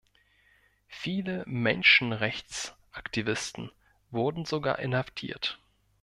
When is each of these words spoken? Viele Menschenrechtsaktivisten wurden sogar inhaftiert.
Viele 0.87 1.43
Menschenrechtsaktivisten 1.45 3.69
wurden 4.09 4.45
sogar 4.45 4.79
inhaftiert. 4.79 5.59